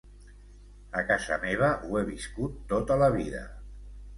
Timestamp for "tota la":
2.73-3.15